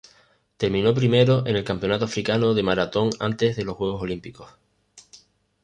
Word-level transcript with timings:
Terminó 0.57 0.95
primero 0.95 1.45
en 1.45 1.55
el 1.55 1.63
campeonato 1.63 2.05
africano 2.05 2.55
de 2.55 2.63
maratón 2.63 3.11
antes 3.19 3.55
de 3.55 3.65
los 3.65 3.75
Juegos 3.75 4.01
Olímpicos. 4.01 4.49